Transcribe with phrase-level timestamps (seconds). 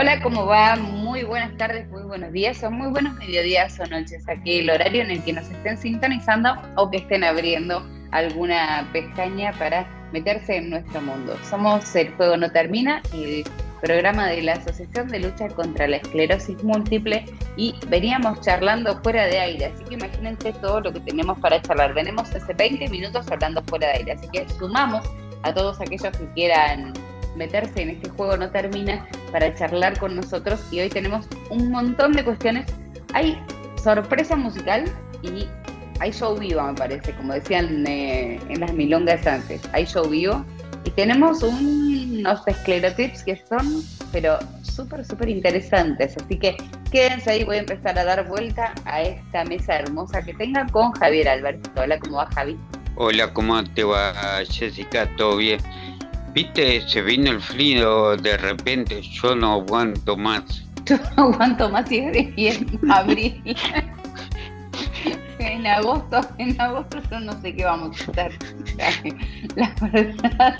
[0.00, 0.76] Hola, ¿cómo va?
[0.76, 4.28] Muy buenas tardes, muy buenos días, o muy buenos mediodías o noches.
[4.28, 9.52] Aquí el horario en el que nos estén sintonizando o que estén abriendo alguna pestaña
[9.58, 11.36] para meterse en nuestro mundo.
[11.50, 13.42] Somos El Juego No Termina, el
[13.82, 17.24] programa de la Asociación de Lucha contra la Esclerosis Múltiple
[17.56, 21.92] y veníamos charlando fuera de aire, así que imagínense todo lo que tenemos para charlar.
[21.92, 25.04] Venimos hace 20 minutos hablando fuera de aire, así que sumamos
[25.42, 26.92] a todos aquellos que quieran
[27.38, 32.12] meterse en este juego no termina para charlar con nosotros y hoy tenemos un montón
[32.12, 32.66] de cuestiones.
[33.14, 33.40] Hay
[33.82, 34.84] sorpresa musical
[35.22, 35.46] y
[36.00, 39.62] hay show vivo, me parece, como decían eh, en las milongas antes.
[39.72, 40.44] Hay show vivo
[40.84, 46.16] y tenemos unos esclerotips que son, pero súper, súper interesantes.
[46.16, 46.56] Así que
[46.90, 50.92] quédense ahí, voy a empezar a dar vuelta a esta mesa hermosa que tengan con
[50.92, 51.70] Javier Alberto.
[51.76, 52.56] Hola, ¿cómo va Javi?
[52.96, 54.12] Hola, ¿cómo te va
[54.48, 55.08] Jessica?
[55.16, 55.60] ¿Todo bien?
[56.38, 60.44] Viste, se vino el frío de repente, yo no aguanto más.
[60.86, 63.42] Yo no aguanto más y en abril.
[65.40, 68.30] en agosto, en agosto yo no sé qué vamos a estar.
[69.56, 70.56] La verdad,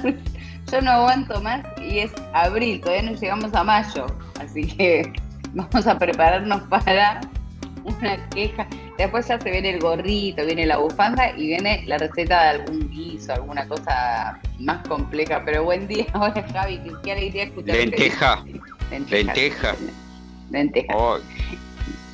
[0.72, 4.06] yo no aguanto más y es abril, todavía no llegamos a mayo.
[4.41, 5.12] Así que
[5.55, 7.21] vamos a prepararnos para
[7.97, 8.66] una queja.
[8.97, 12.91] Después ya se viene el gorrito, viene la bufanda y viene la receta de algún
[12.91, 15.43] guiso, alguna cosa más compleja.
[15.44, 17.87] Pero buen día, hola Javi, qué, alegría escucharte.
[17.87, 18.44] Lenteja.
[18.91, 19.75] Lenteja.
[20.50, 20.97] Lenteja.
[20.97, 21.19] Oh,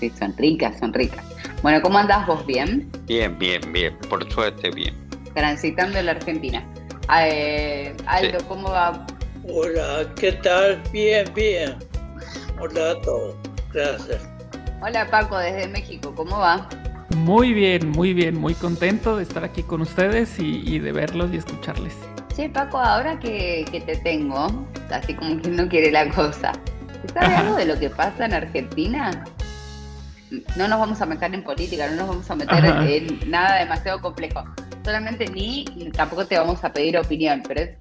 [0.00, 1.24] Sí, son ricas, son ricas.
[1.62, 2.44] Bueno, ¿cómo andás vos?
[2.46, 2.90] ¿Bien?
[3.06, 4.94] bien, bien, bien, por suerte bien.
[5.34, 6.66] Transitando en la Argentina.
[7.22, 8.46] Eh, Aldo, Sí.
[8.48, 9.06] ¿cómo va?
[9.48, 10.82] Hola, ¿qué tal?
[10.92, 11.76] Bien, bien.
[12.60, 13.36] Hola a todos.
[13.72, 14.33] Gracias.
[14.86, 16.68] Hola Paco, desde México, ¿cómo va?
[17.16, 21.32] Muy bien, muy bien, muy contento de estar aquí con ustedes y, y de verlos
[21.32, 21.94] y escucharles.
[22.36, 26.52] Sí, Paco, ahora que, que te tengo, así como que no quiere la cosa,
[27.14, 29.24] ¿sabes algo de lo que pasa en Argentina?
[30.56, 32.86] No nos vamos a meter en política, no nos vamos a meter Ajá.
[32.86, 34.44] en nada demasiado complejo.
[34.84, 35.64] Solamente ni
[35.96, 37.78] tampoco te vamos a pedir opinión, pero es-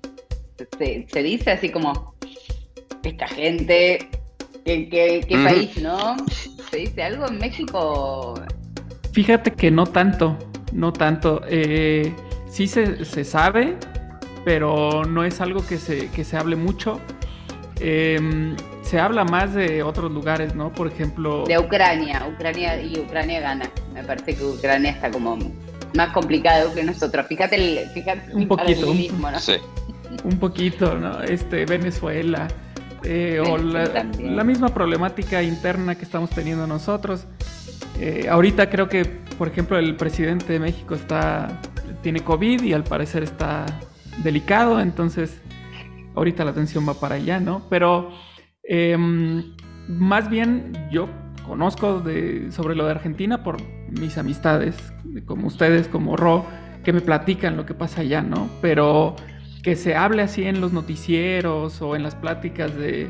[0.77, 2.15] se, se dice así como,
[3.03, 4.07] esta gente,
[4.65, 4.89] ¿qué,
[5.27, 6.15] qué- país, no?
[6.71, 8.35] ¿Se dice algo en México?
[9.11, 10.37] Fíjate que no tanto,
[10.71, 11.41] no tanto.
[11.47, 12.13] Eh,
[12.49, 13.75] sí se, se sabe,
[14.43, 16.99] pero no es algo que se, que se hable mucho.
[17.79, 20.71] Em, se habla más de otros lugares, ¿no?
[20.71, 23.69] Por ejemplo, De Ucrania, Ucrania y Ucrania gana.
[23.93, 25.37] Me parece que Ucrania está como
[25.95, 27.25] más complicado que nosotros.
[27.27, 29.39] Fíjate el, fíjate Un poquito, ¿no?
[29.39, 29.53] Sí.
[30.23, 31.21] un poquito, ¿no?
[31.23, 32.47] Este, Venezuela,
[33.03, 37.27] eh, o la misma problemática interna que estamos teniendo nosotros.
[37.99, 39.05] Eh, ahorita creo que,
[39.37, 41.61] por ejemplo, el presidente de México está,
[42.01, 43.65] tiene COVID y al parecer está
[44.23, 45.39] delicado, entonces
[46.15, 47.63] ahorita la atención va para allá, ¿no?
[47.69, 48.11] Pero
[48.63, 49.55] em,
[49.87, 51.09] más bien yo
[51.45, 53.57] conozco de, sobre lo de Argentina por
[53.89, 54.75] mis amistades,
[55.25, 56.45] como ustedes, como Ro,
[56.83, 58.49] que me platican lo que pasa allá, ¿no?
[58.61, 59.15] Pero
[59.63, 63.09] que se hable así en los noticieros o en las pláticas de,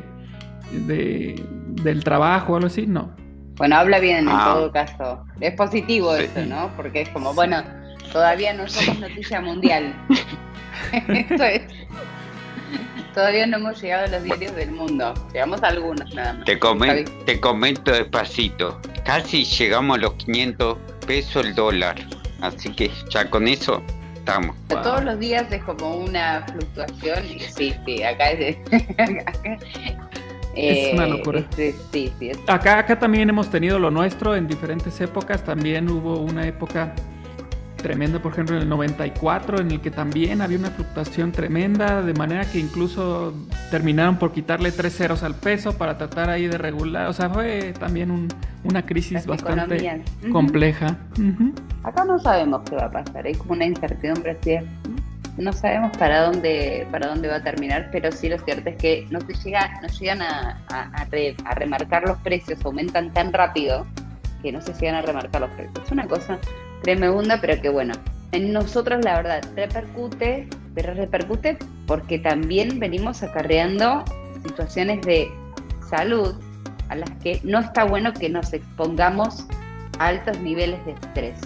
[0.70, 1.44] de-
[1.82, 3.14] del trabajo o algo así, no.
[3.56, 4.52] Bueno, habla bien en Ah.
[4.54, 5.24] todo caso.
[5.40, 6.24] Es positivo Sí.
[6.24, 6.70] eso, ¿no?
[6.76, 7.62] Porque es como, bueno,
[8.12, 9.94] todavía no somos noticia mundial.
[11.08, 11.62] Esto es.
[13.14, 15.14] Todavía no hemos llegado a los diarios del mundo.
[15.32, 16.44] Llegamos a algunos nada más.
[16.46, 18.80] Te, comen- te comento despacito.
[19.04, 21.94] Casi llegamos a los 500 pesos el dólar.
[22.40, 23.82] Así que ya con eso
[24.24, 24.56] estamos.
[24.68, 27.24] Todos los días es como una fluctuación.
[27.26, 28.56] y Sí, sí, acá es.
[28.98, 29.58] acá-
[30.56, 31.40] Es una locura.
[31.40, 35.42] este, sí, sí, Acá, acá también hemos tenido lo nuestro en diferentes épocas.
[35.44, 36.94] También hubo una época
[37.84, 42.14] tremendo, por ejemplo, en el 94, en el que también había una fluctuación tremenda, de
[42.14, 43.34] manera que incluso
[43.70, 47.08] terminaron por quitarle tres ceros al peso para tratar ahí de regular.
[47.08, 48.28] O sea, fue también un-
[48.64, 50.10] una crisis Las bastante economías.
[50.32, 50.96] Compleja.
[51.82, 54.56] Acá no sabemos qué va a pasar, hay como una incertidumbre así.
[55.36, 59.06] No sabemos para dónde, para dónde va a terminar, pero sí lo cierto es que
[59.10, 63.30] no se llega, nos llegan a, a- a re- a remarcar los precios, aumentan tan
[63.32, 63.84] rápido
[64.40, 65.84] que no se llegan a remarcar los precios.
[65.84, 66.38] Es una cosa
[66.82, 67.94] tremenda, pero que bueno,
[68.32, 71.56] en nosotros la verdad repercute, pero repercute
[71.86, 74.04] porque también venimos acarreando
[74.42, 75.30] situaciones de
[75.88, 76.34] salud
[76.88, 79.46] a las que no está bueno que nos expongamos
[79.98, 81.38] a altos niveles de estrés.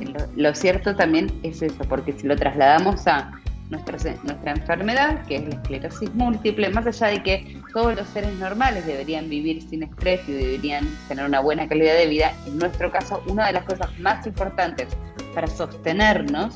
[0.00, 3.32] Lo, lo cierto también es eso, porque si lo trasladamos a
[3.70, 8.32] nuestra, nuestra enfermedad, que es la esclerosis múltiple, más allá de que todos los seres
[8.34, 12.90] normales deberían vivir sin estrés y deberían tener una buena calidad de vida, en nuestro
[12.90, 14.88] caso, una de las cosas más importantes
[15.34, 16.54] para sostenernos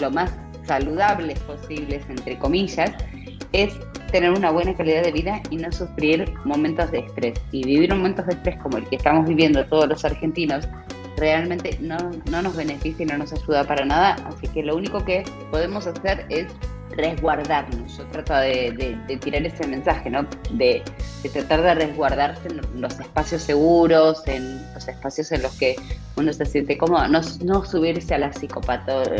[0.00, 0.32] lo más
[0.64, 2.92] saludables posibles, entre comillas,
[3.52, 3.72] es
[4.10, 7.40] tener una buena calidad de vida y no sufrir momentos de estrés.
[7.52, 10.68] Y vivir momentos de estrés como el que estamos viviendo todos los argentinos
[11.16, 11.96] realmente no,
[12.30, 14.16] no nos beneficia y no nos ayuda para nada.
[14.26, 16.46] Así que lo único que podemos hacer es
[16.96, 17.98] resguardarnos.
[17.98, 20.26] Yo trato de, tirar ese mensaje, ¿no?
[20.52, 20.82] De,
[21.22, 25.76] de tratar de resguardarse en los espacios seguros, en los espacios en los que
[26.16, 28.30] uno se siente cómodo, no, no subirse a la,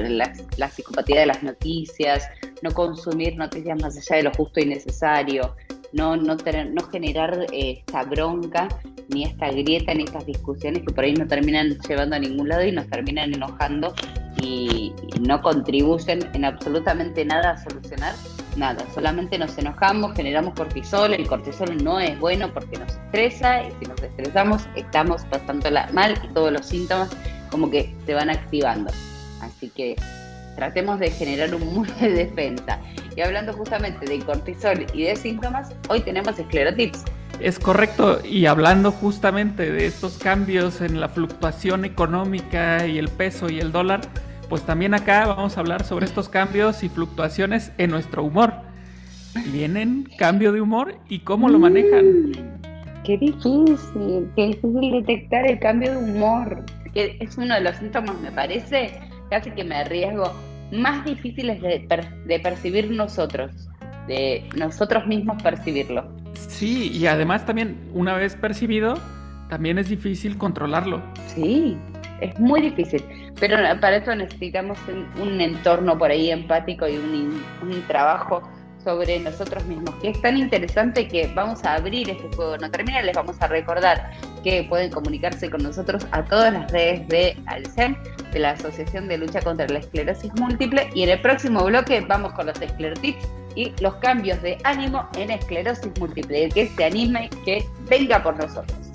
[0.09, 2.27] la, la psicopatía de las noticias,
[2.63, 5.55] no consumir noticias más allá de lo justo y necesario,
[5.93, 8.69] no, no, tener, no generar eh, esta bronca,
[9.09, 12.65] ni esta grieta, ni estas discusiones que por ahí no terminan llevando a ningún lado
[12.65, 13.95] y nos terminan enojando
[14.43, 18.15] y, y no contribuyen en absolutamente nada a solucionar
[18.57, 18.85] nada.
[18.95, 23.87] Solamente nos enojamos, generamos cortisol, el cortisol no es bueno porque nos estresa y si
[23.87, 27.11] nos estresamos estamos pasándola mal y todos los síntomas
[27.51, 28.91] como que se van activando.
[29.41, 29.97] Así que
[30.57, 32.81] tratemos de generar un muro de defensa.
[33.15, 37.05] Y hablando justamente de cortisol y de síntomas, hoy tenemos esclerotips.
[37.41, 43.51] Es correcto, y hablando justamente de estos cambios en la fluctuación económica y el peso
[43.51, 44.01] y el dólar,
[44.49, 48.55] pues también acá vamos a hablar sobre estos cambios y fluctuaciones en nuestro humor.
[49.53, 52.33] ¿Tienen cambio de humor y cómo lo manejan?
[53.05, 56.65] Qué difícil, qué difícil detectar el cambio de humor.
[56.95, 58.99] Que es uno de los síntomas, me parece,
[59.29, 60.33] casi que me arriesgo,
[60.73, 63.53] más difíciles de, per- de percibir nosotros,
[64.07, 66.07] de nosotros mismos percibirlo.
[66.35, 68.99] Sí, y además también, una vez percibido,
[69.49, 71.03] también es difícil controlarlo.
[71.27, 71.77] Sí,
[72.21, 73.03] es muy difícil.
[73.39, 74.79] Pero para eso necesitamos
[75.21, 78.43] un, entorno por ahí empático y un, un trabajo
[78.87, 83.03] sobre nosotros mismos, que es tan interesante que vamos a abrir este juego no termina,
[83.03, 84.13] les vamos a recordar
[84.45, 87.97] que pueden comunicarse con nosotros a todas las redes de ALSEM,
[88.33, 92.33] de la Asociación de Lucha contra la Esclerosis Múltiple, y en el próximo bloque vamos
[92.35, 93.27] con los esclerotips
[93.57, 98.86] y los cambios de ánimo en esclerosis múltiple, que se anime, que venga por nosotros.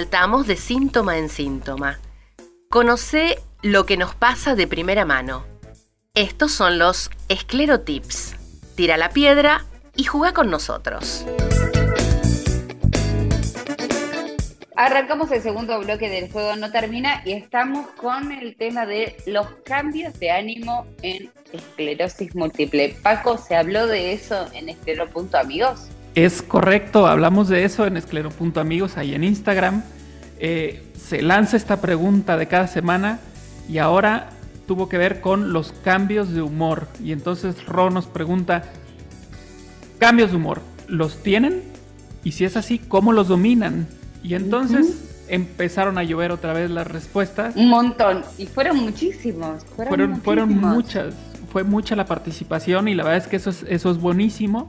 [0.00, 2.00] Saltamos de síntoma en síntoma.
[2.70, 5.44] Conoce lo que nos pasa de primera mano.
[6.14, 8.34] Estos son los esclerotips.
[8.76, 11.26] Tira la piedra y juega con nosotros.
[14.74, 19.48] Arrancamos el segundo bloque del juego No Termina y estamos con el tema de los
[19.66, 22.96] cambios de ánimo en esclerosis múltiple.
[23.02, 25.90] Paco, ¿se habló de eso en Esclero.amigos?
[26.24, 29.82] Es correcto, hablamos de eso en Esclero.amigos ahí en Instagram.
[30.38, 33.20] Eh, se lanza esta pregunta de cada semana
[33.70, 34.28] y ahora
[34.66, 36.88] tuvo que ver con los cambios de humor.
[37.02, 38.64] Y entonces Ro nos pregunta,
[39.98, 41.62] ¿cambios de humor los tienen?
[42.22, 43.86] Y si es así, ¿cómo los dominan?
[44.22, 47.56] Y entonces empezaron a llover otra vez las respuestas.
[47.56, 48.24] Un montón.
[48.36, 49.64] Y fueron muchísimos.
[49.74, 51.14] Fueron, Fueron, fueron muchas,
[51.50, 54.68] fue mucha la participación y la verdad es que eso es, eso es buenísimo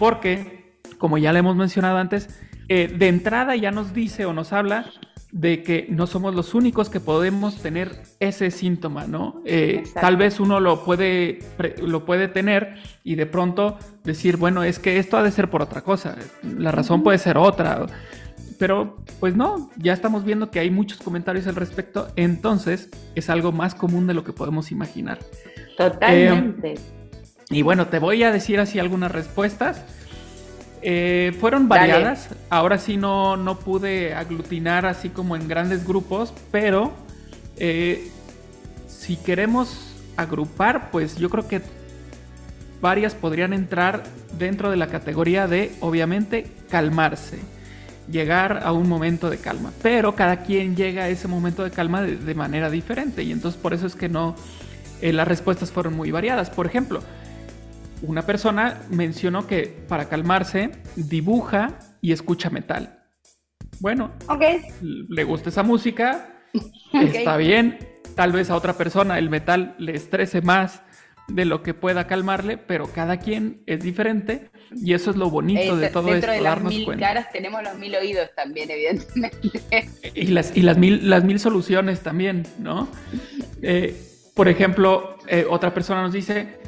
[0.00, 0.59] porque,
[1.00, 2.28] como ya le hemos mencionado antes,
[2.68, 4.86] eh, de entrada ya nos dice o nos habla
[5.32, 9.42] de que no somos los únicos que podemos tener ese síntoma, ¿no?
[9.44, 11.38] Eh, tal vez uno lo puede,
[11.82, 15.62] lo puede tener y de pronto decir, bueno, es que esto ha de ser por
[15.62, 17.86] otra cosa, la razón puede ser otra,
[18.58, 23.52] pero pues no, ya estamos viendo que hay muchos comentarios al respecto, entonces es algo
[23.52, 25.18] más común de lo que podemos imaginar.
[25.76, 26.74] Totalmente.
[26.74, 27.00] Eh,
[27.50, 29.84] y bueno, te voy a decir así algunas respuestas.
[30.82, 32.30] Eh, fueron variadas.
[32.48, 36.92] Ahora sí no, no pude aglutinar así como en grandes grupos, pero
[37.56, 38.10] eh,
[38.86, 41.60] si queremos agrupar, pues yo creo que
[42.80, 44.02] varias podrían entrar
[44.38, 47.38] dentro de la categoría de, obviamente, calmarse.
[48.10, 49.72] Llegar a un momento de calma.
[49.82, 53.22] Pero cada quien llega a ese momento de calma de, manera diferente.
[53.22, 54.34] Y entonces por eso es que no.
[55.00, 56.50] las respuestas fueron muy variadas.
[56.50, 57.02] Por ejemplo,
[58.02, 62.98] una persona mencionó que para calmarse dibuja y escucha metal.
[63.80, 64.12] Bueno,
[64.80, 66.28] le gusta esa música,
[66.92, 67.78] está bien.
[68.14, 70.82] Tal vez a otra persona el metal le estrese más
[71.28, 75.76] de lo que pueda calmarle, pero cada quien es diferente y eso es lo bonito
[75.76, 79.38] de todo esto, de las mil caras tenemos los mil oídos también, evidentemente.
[80.14, 82.88] Y las, y las, mil, las mil soluciones también, ¿no?
[83.62, 83.94] Eh,
[84.34, 86.58] por ejemplo, eh, otra persona nos dice,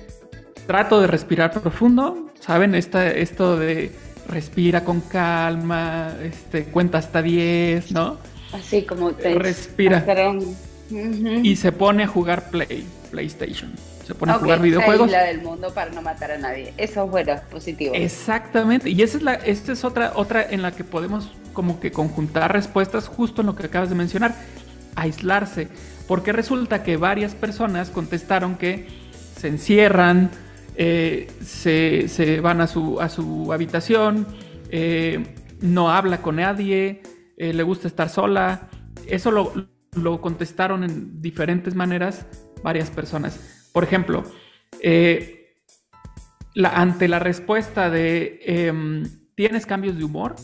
[0.67, 2.75] trato de respirar profundo, ¿saben?
[2.75, 3.93] Esta, esto de
[4.29, 8.19] respira con calma, este, cuenta hasta 10, ¿no?
[8.53, 10.05] Así como te respira.
[11.43, 13.73] Y se pone a jugar Play, PlayStation.
[14.07, 15.11] Se pone a jugar videojuegos.
[15.11, 16.75] la del mundo para no matar a nadie.
[16.77, 17.95] Eso es bueno, positivo.
[17.95, 18.91] Exactamente.
[18.91, 22.53] Y esa es la, esta es otra, otra en la que podemos como que conjuntar
[22.53, 24.35] respuestas justo en lo que acabas de mencionar.
[24.97, 25.69] Aislarse.
[26.09, 28.89] Porque resulta que varias personas contestaron que
[29.39, 30.31] se encierran,
[30.77, 34.27] eh, se, van a su, a su habitación,
[34.71, 37.03] eh, no habla con nadie,
[37.37, 38.69] eh, le gusta estar sola.
[39.07, 39.53] Eso lo,
[39.93, 42.27] lo, contestaron en diferentes maneras
[42.63, 43.69] varias personas.
[43.73, 44.25] Por ejemplo,
[46.65, 50.37] ante la respuesta de em, ¿tienes cambios de humor?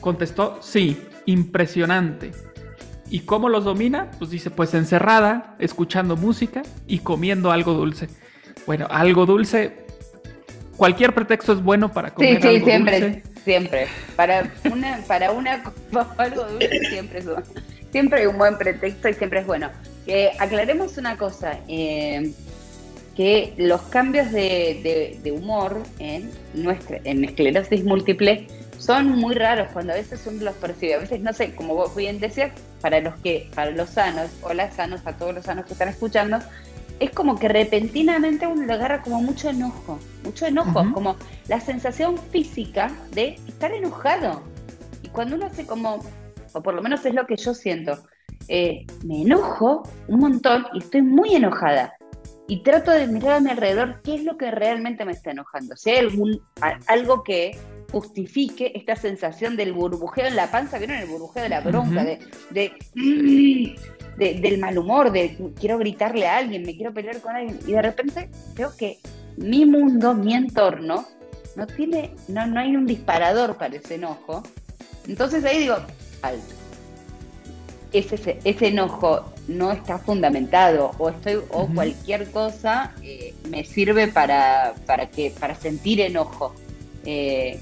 [0.00, 0.96] Contestó, sí,
[1.26, 2.32] impresionante.
[3.10, 4.10] ¿Y cómo los domina?
[4.18, 8.08] Pues dice, pues encerrada, escuchando música y comiendo algo dulce.
[8.70, 9.72] Bueno, algo dulce.
[10.76, 12.40] Cualquier pretexto es bueno para comer.
[12.40, 13.88] Sí, sí, siempre, siempre.
[14.14, 15.60] Para una, para una
[16.16, 17.42] algo dulce siempre es bueno.
[17.90, 19.70] Siempre hay un buen pretexto y siempre es bueno.
[20.06, 21.58] Que aclaremos una cosa.
[21.66, 22.30] Eh,
[23.16, 28.46] que los cambios de, humor en nuestra en esclerosis múltiple
[28.78, 30.94] son muy raros cuando a veces uno los percibe.
[30.94, 34.54] A veces, no sé, como vos bien decías, para los que, para los sanos, o
[34.54, 36.38] las sanos, a todos los sanos que están escuchando,
[37.00, 41.16] es como que repentinamente uno le agarra como mucho enojo, mucho enojo, como
[41.48, 44.42] la sensación física de estar enojado.
[45.02, 46.04] Y cuando uno hace como,
[46.52, 47.98] o por lo menos es lo que yo siento,
[48.48, 51.94] eh, me enojo un montón y estoy muy enojada.
[52.46, 55.76] Y trato de mirar a mi alrededor qué es lo que realmente me está enojando.
[55.76, 56.42] Si hay algún,
[56.86, 57.56] algo que
[57.92, 62.04] justifique esta sensación del burbujeo en la panza, ¿vieron el burbujeo de la bronca?
[62.04, 62.18] de,
[62.50, 62.72] de
[64.20, 67.58] del mal humor, de quiero gritarle a alguien, me quiero pelear con alguien.
[67.66, 68.98] Y de repente veo que
[69.36, 71.06] mi mundo, mi entorno,
[71.56, 74.42] no tiene, no, no hay un disparador para ese enojo.
[75.08, 75.76] Entonces ahí digo,
[76.22, 76.54] alto.
[77.92, 84.74] Ese, ese enojo no está fundamentado o estoy o cualquier cosa eh, me sirve para,
[84.86, 86.54] para que para sentir enojo
[87.04, 87.58] eh,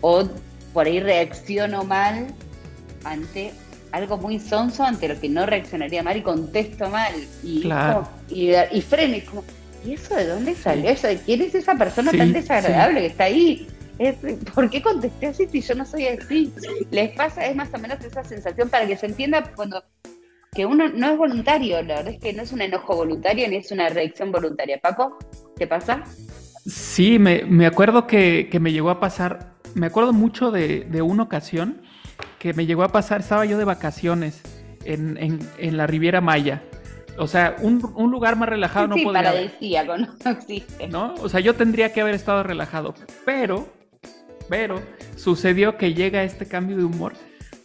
[0.00, 0.24] o
[0.72, 2.34] por ahí reacciono mal
[3.04, 3.52] ante
[3.94, 7.12] algo muy sonso ante lo que no reaccionaría mal y contesto mal.
[7.44, 7.70] Y,
[8.28, 9.44] y, y freno, y como,
[9.84, 10.90] ¿y eso de dónde salió?
[10.90, 13.68] Eso de quién es esa persona tan desagradable que está ahí?
[14.54, 16.52] ¿Por qué contesté así si yo no soy así?
[16.90, 19.82] Les pasa, es más o menos esa sensación para que se entienda cuando
[20.52, 23.56] que uno no es voluntario, la verdad es que no es un enojo voluntario ni
[23.56, 24.78] es una reacción voluntaria.
[24.80, 25.18] Paco,
[25.56, 26.04] ¿qué pasa?
[26.66, 31.02] Sí, me, me acuerdo que, que, me llegó a pasar, me acuerdo mucho de, de
[31.02, 31.82] una ocasión
[32.44, 34.42] que me llegó a pasar, estaba yo de vacaciones
[34.84, 36.60] en, la Riviera Maya.
[37.16, 40.86] O sea, un, lugar más relajado no podía paradisíaco, no, no existe.
[40.86, 41.14] ¿No?
[41.22, 42.94] O sea, yo tendría que haber estado relajado.
[43.24, 43.72] Pero,
[44.50, 44.82] pero,
[45.16, 47.14] sucedió que llega este cambio de humor.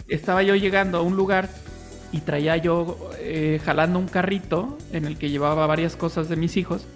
[0.08, 1.50] Estaba yo llegando a un lugar
[2.14, 6.56] y traía yo eh, jalando un carrito en el que llevaba varias cosas de mis
[6.56, 6.88] hijos.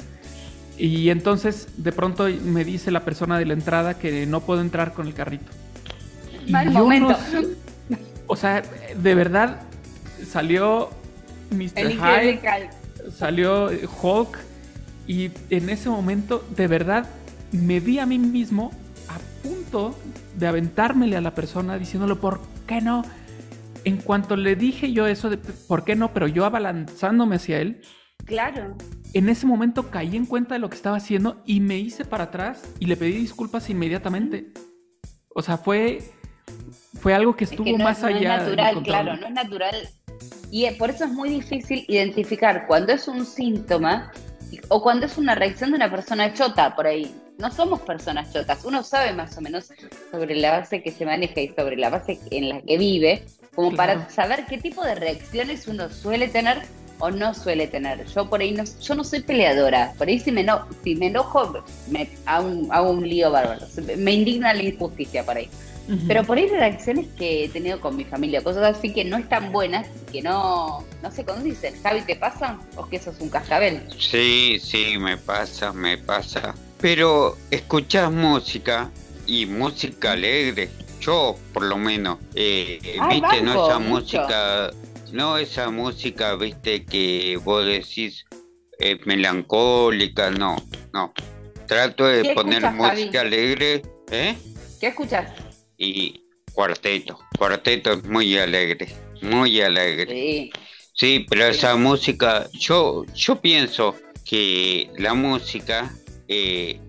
[0.77, 4.93] Y entonces de pronto me dice la persona de la entrada que no puedo entrar
[4.93, 5.51] con el carrito.
[6.47, 7.17] Mal momento.
[8.27, 8.61] O sea,
[8.95, 9.61] de verdad
[10.25, 10.89] salió
[11.51, 11.91] Mr.
[11.91, 12.69] Hyde,
[13.15, 13.69] salió
[14.01, 14.37] Hulk
[15.07, 17.09] y en ese momento de verdad
[17.51, 18.71] me vi a mí mismo
[19.09, 19.95] a punto
[20.37, 23.03] de aventármele a la persona diciéndole por qué no.
[23.85, 27.81] En cuanto le dije yo eso de por qué no, pero yo abalanzándome hacia él.
[28.25, 28.77] Claro.
[29.13, 32.25] En ese momento caí en cuenta de lo que estaba haciendo y me hice para
[32.25, 34.53] atrás y le pedí disculpas inmediatamente.
[35.35, 35.99] O sea, fue
[37.03, 38.35] fue algo que Es estuvo que no, más es- no allá.
[38.37, 39.75] es natural, claro, no es natural.
[40.49, 44.11] Y eh, por eso es muy difícil identificar cuando es un síntoma
[44.69, 47.13] o cuando es una reacción de una persona chota por ahí.
[47.39, 49.69] No somos personas chotas, uno sabe más o menos
[50.11, 53.71] sobre la base que se maneja y sobre la base en la que vive, como
[53.71, 53.93] Claro.
[53.99, 56.61] para saber qué tipo de reacciones uno suele tener
[56.99, 58.05] o no suele tener.
[58.05, 61.07] Yo por ahí no, yo no soy peleadora, por ahí si me, eno- si me
[61.07, 63.65] enojo me hago un, hago un lío bárbaro,
[63.97, 65.49] me indigna la injusticia por ahí.
[66.07, 69.51] Pero por ahí reacciones que he tenido con mi familia, cosas así que no están
[69.51, 72.57] buenas, que no, no sé, cuando dicen, Javi, ¿te pasa?
[72.77, 73.81] ¿O que sos un cascabel?
[73.99, 76.55] Sí, sí, me pasa, me pasa.
[76.79, 78.89] Pero escuchas música
[79.27, 80.69] y música alegre.
[81.01, 83.89] Yo, por lo menos, eh, Ay, viste, no esa mucho.
[84.21, 84.71] música,
[85.11, 88.23] no esa música, viste, que vos decís
[88.79, 90.55] eh, melancólica, no,
[90.93, 91.13] no.
[91.67, 93.01] Trato de ¿Qué poner escuchas, Javi?
[93.01, 94.37] música alegre, ¿eh?
[94.79, 95.29] ¿Qué escuchas?
[95.83, 96.23] Y
[96.53, 100.07] cuarteto, cuarteto es muy alegre, muy alegre.
[100.07, 100.51] Sí.
[100.95, 105.91] Sí, pero esa música, yo, yo pienso que la música,
[106.27, 106.79] eh,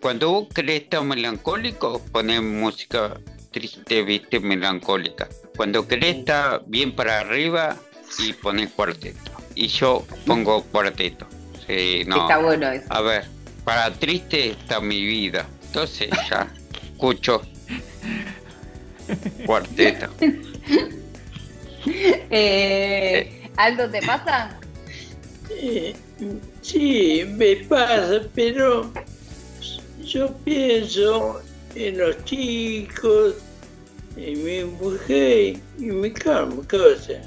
[0.00, 5.28] cuando vos querés estar melancólico, pones música triste, viste, melancólica.
[5.56, 7.78] Cuando querés estar bien para arriba,
[8.18, 9.30] y pones cuarteto.
[9.54, 11.26] Y yo pongo cuarteto.
[11.66, 12.22] Sí, no.
[12.22, 12.86] Está bueno eso.
[12.90, 13.24] A ver,
[13.64, 15.46] para triste está mi vida.
[15.66, 16.48] Entonces ya
[16.82, 17.42] escucho
[19.46, 20.08] cuarteto.
[22.30, 24.58] Eh, ¿Aldo te pasa?
[25.50, 25.94] Eh,
[26.62, 28.90] sí, me pasa, pero
[30.02, 31.42] yo pienso
[31.74, 33.34] en los chicos,
[34.16, 37.18] en mi mujer y me calmo cosas.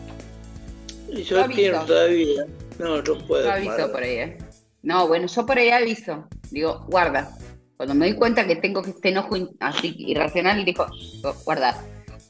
[1.10, 1.56] Y Yo aviso.
[1.56, 2.46] quiero todavía,
[2.80, 3.92] no lo puedo Yo aviso parar.
[3.92, 4.38] por ahí, ¿eh?
[4.82, 6.28] No, bueno, yo por ahí aviso.
[6.50, 7.38] Digo, guarda.
[7.78, 11.80] Cuando me doy cuenta que tengo este enojo así irracional, digo, digo, guarda.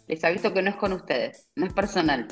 [0.07, 2.27] Les aviso que no es con ustedes, no es personal.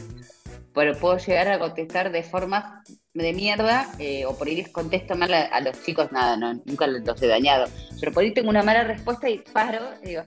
[0.73, 5.15] Pero puedo llegar a contestar de formas de mierda, eh, o por ahí les contesto
[5.15, 7.67] mal a, los chicos, nada, no, nunca los he dañado.
[7.99, 10.23] Pero por ahí tengo una mala respuesta y paro y digo,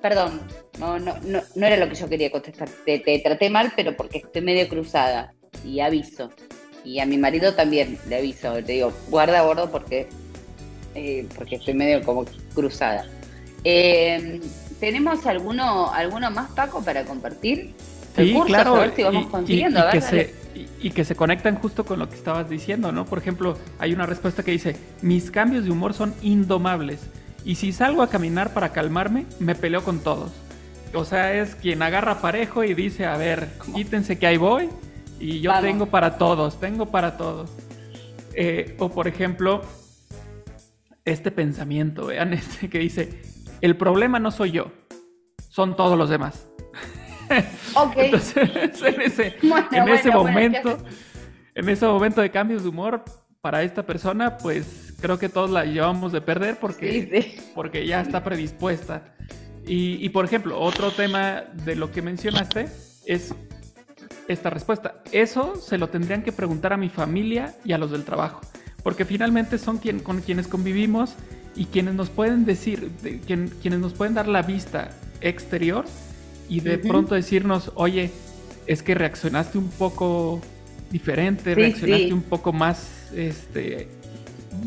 [0.00, 0.40] perdón,
[0.78, 2.70] no, no, no, no era lo que yo quería contestar.
[2.86, 5.34] Te, te traté mal, pero porque estoy medio cruzada.
[5.64, 6.30] Y aviso.
[6.84, 10.08] Y a mi marido también le aviso, le digo, guarda gordo porque,
[10.94, 12.24] eh, porque estoy medio como
[12.54, 13.06] cruzada.
[13.64, 14.40] Eh,
[14.80, 17.74] ¿Tenemos alguno, alguno más, Paco, para compartir?
[18.16, 18.76] Sí, Recursos, claro.
[18.76, 19.78] a ver si vamos y- consiguiendo.
[19.78, 20.34] y a ver, que se,
[20.80, 23.04] y, que se conectan justo con lo que estabas diciendo, ¿no?
[23.04, 27.00] Por ejemplo, hay una respuesta que dice, mis cambios de humor son indomables.
[27.44, 30.32] Y si salgo a caminar para calmarme, me peleo con todos.
[30.92, 34.68] O sea, es quien agarra parejo y dice, a ver, quítense que ahí voy.
[35.20, 35.64] Y yo Vamos.
[35.64, 37.50] tengo para todos, tengo para todos.
[38.34, 39.62] Eh, o por ejemplo,
[41.10, 43.22] este pensamiento, vean este que dice,
[43.60, 44.72] el problema no soy yo,
[45.48, 46.48] son todos los demás.
[47.76, 47.92] Ok.
[47.96, 48.50] Entonces,
[48.84, 50.78] en ese, Bueno, en ese bueno, bueno, momento,
[51.54, 53.04] en ese momento de cambios de humor,
[53.40, 57.50] para esta persona, pues creo que todos la llevamos de perder porque, Sí, sí.
[57.54, 59.14] porque ya está predispuesta.
[59.66, 62.68] Y, y, por ejemplo, otro tema de lo que mencionaste
[63.06, 63.34] es
[64.28, 65.02] esta respuesta.
[65.12, 68.40] Eso se lo tendrían que preguntar a mi familia y a los del trabajo,
[68.82, 71.14] porque finalmente son quien, con quienes convivimos
[71.56, 74.90] y quienes nos pueden decir, de- quien- quienes nos pueden dar la vista
[75.20, 75.84] exterior
[76.48, 78.10] y de pronto decirnos, oye,
[78.66, 80.40] es que reaccionaste un poco
[80.90, 82.12] diferente, Sí, reaccionaste sí.
[82.12, 83.88] un poco más, este,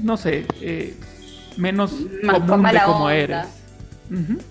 [0.02, 0.96] no sé, eh,
[1.58, 3.16] menos Más común de como onda.
[3.16, 3.46] eres.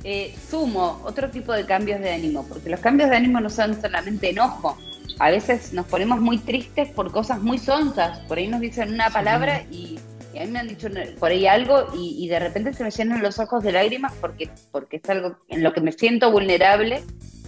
[0.02, 3.80] Eh, sumo otro tipo de cambios de ánimo, porque los cambios de ánimo no son
[3.80, 4.76] solamente enojo.
[5.22, 8.18] A veces nos ponemos muy tristes por cosas muy sonzas.
[8.26, 10.00] Por ahí nos dicen una palabra y,
[10.34, 10.88] y a mí me han dicho
[11.20, 14.50] por ahí algo y, y de repente se me llenan los ojos de lágrimas porque,
[14.72, 17.04] porque es algo en lo que me siento vulnerable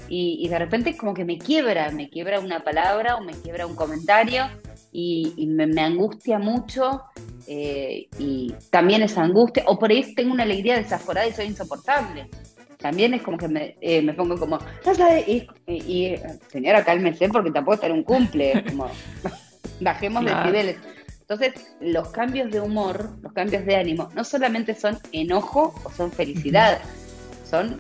[0.09, 3.67] y, y de repente como que me quiebra, me quiebra una palabra o me quiebra
[3.67, 4.49] un comentario
[4.93, 7.03] y, me angustia mucho
[7.49, 12.29] eh, y también esa angustia, o por ahí tengo una alegría desaforada y soy insoportable.
[12.85, 16.17] También es como que me, eh, me pongo como, no sabe, y, y-
[16.53, 18.91] señora, cálmese porque tampoco está en un cumple, como,
[19.81, 20.41] bajemos Claro.
[20.41, 20.77] de niveles.
[21.23, 26.13] Entonces, los cambios de humor, los cambios de ánimo, no solamente son enojo o son
[26.13, 26.79] felicidad,
[27.49, 27.79] son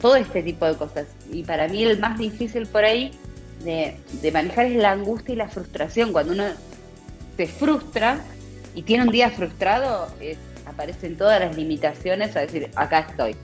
[0.00, 1.06] todo este tipo de cosas.
[1.30, 3.10] Y para mí el más difícil por ahí
[3.62, 6.12] de, de manejar es la angustia y la frustración.
[6.12, 6.44] Cuando uno
[7.36, 8.20] se frustra
[8.74, 13.36] y tiene un día frustrado, es- aparecen todas las limitaciones a decir, acá estoy,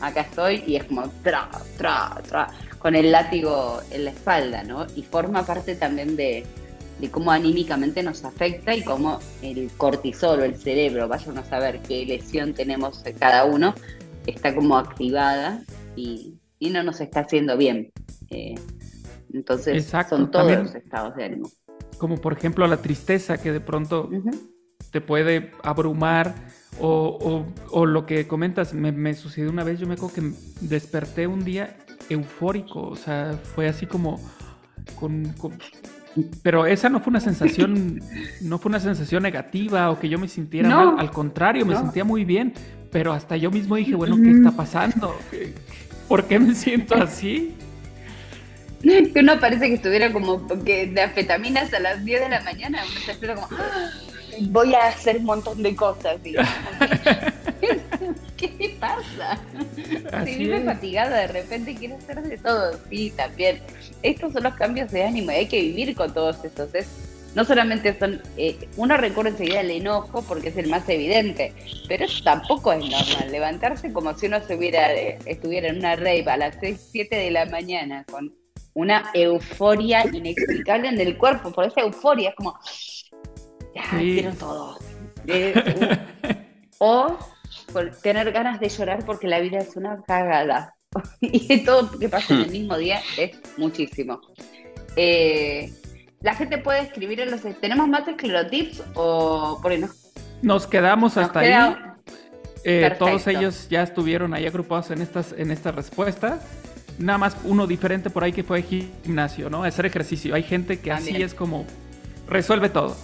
[0.00, 4.86] acá estoy, y es como tra, tra, tra, con el látigo en la espalda, ¿no?
[4.96, 6.44] Y forma parte también de,
[7.00, 11.80] de cómo anímicamente nos afecta y cómo el cortisol o el cerebro, vayan a saber
[11.80, 13.74] qué lesión tenemos cada uno,
[14.26, 15.62] está como activada
[15.96, 17.92] y, y no nos está haciendo bien.
[18.30, 18.54] Eh,
[19.32, 21.50] entonces, Exacto, son todos también- los estados de ánimo.
[21.98, 24.08] Como por ejemplo la tristeza que de pronto
[24.92, 26.32] te puede abrumar
[26.80, 30.32] o, o- o lo que comentas, me, me sucedió una vez, yo me acuerdo que
[30.60, 31.76] desperté un día
[32.08, 34.20] eufórico, o sea, fue así como
[34.94, 35.58] con, con-
[36.42, 38.00] pero esa no fue una sensación,
[38.40, 41.74] no fue una sensación negativa o que yo me sintiera No, mal, al contrario, me
[41.74, 41.80] no.
[41.80, 42.52] sentía muy bien,
[42.90, 45.14] pero hasta yo mismo dije, bueno, ¿qué está pasando?
[45.30, 45.52] ¿Qué-
[46.08, 47.54] ¿Por qué me siento así?
[48.82, 52.78] Que uno parece que estuviera como que de anfetaminas a las 10 de la mañana.
[52.84, 53.90] Uno espera como, "Ah,
[54.46, 56.18] voy a hacer un montón de cosas.
[56.24, 56.34] Y,
[58.36, 59.38] ¿Qué te pasa?
[60.12, 62.78] Así Se vive fatigada, de repente quiere hacer de todo.
[62.88, 63.60] Sí, también.
[64.02, 66.72] Estos son los cambios de ánimo y hay que vivir con todos estos.
[66.74, 66.86] Es,
[67.34, 71.52] no solamente son, eh, uno recuerda enseguida el enojo porque es el más evidente,
[71.88, 73.30] pero eso tampoco es normal.
[73.30, 77.16] Levantarse como si uno se hubiera, eh, estuviera en una rave a las 6, 7
[77.16, 78.34] de la mañana con
[78.74, 82.56] una euforia inexplicable en el cuerpo, por esa euforia es como,
[83.78, 84.14] ya, Sí.
[84.14, 84.78] quiero todo.
[85.26, 85.98] Eh,
[86.78, 87.18] o
[87.72, 90.74] por tener ganas de llorar porque la vida es una cagada.
[91.20, 94.20] y todo que pasa en el mismo día es muchísimo.
[94.96, 95.72] Eh,
[96.20, 97.42] la gente puede escribir en los...
[97.60, 99.88] ¿Tenemos más esclerotips o por ahí no?
[100.42, 101.76] Nos quedamos hasta ahí.
[102.64, 106.42] Eh, todos ellos ya estuvieron ahí agrupados en estas, en estas respuestas.
[106.98, 109.62] Nada más uno diferente por ahí que fue gimnasio, ¿no?
[109.62, 110.34] Hacer ejercicio.
[110.34, 111.64] Hay gente que así es como
[112.26, 112.96] resuelve todo,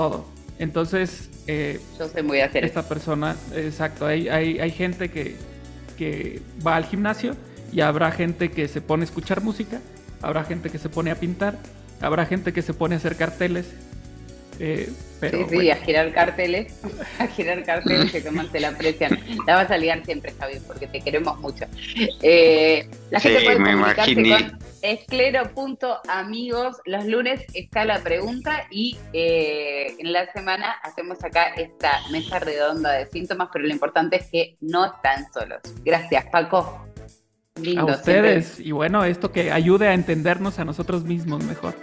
[0.00, 0.24] todo.
[0.58, 5.36] Entonces, eh, Yo sé muy hacer esta persona, exacto, hay, hay, hay gente que,
[5.98, 7.36] que va al gimnasio
[7.72, 9.80] y habrá gente que se pone a escuchar música,
[10.22, 11.58] habrá gente que se pone a pintar,
[12.00, 13.66] habrá gente que se pone a hacer carteles.
[14.60, 15.72] Eh, pero sí, sí, bueno.
[15.72, 16.74] a girar carteles,
[17.18, 19.18] a girar carteles que toman te la aprecian.
[19.46, 21.64] La vas a ligar siempre, Javi, porque te queremos mucho.
[22.22, 24.50] Eh, la gente Sí, puede me comunicarse imaginé.
[24.50, 26.76] con esclero.amigos.
[26.84, 32.92] Los lunes está la pregunta y eh, en la semana hacemos acá esta mesa redonda
[32.92, 35.60] de síntomas, pero lo importante es que no están solos.
[35.84, 36.86] Gracias, Paco.
[37.60, 41.74] Lindo, a ustedes y bueno, esto que ayude a entendernos a nosotros mismos mejor.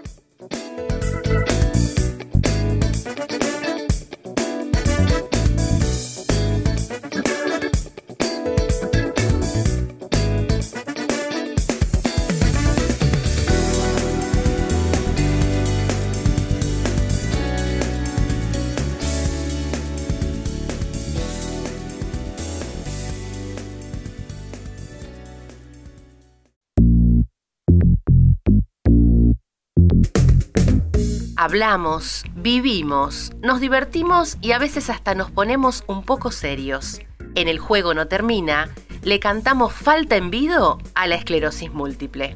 [31.48, 37.00] Hablamos, vivimos, nos divertimos y a veces hasta nos ponemos un poco serios.
[37.36, 38.68] En el juego no termina,
[39.02, 42.36] le cantamos falta en vido a la esclerosis múltiple.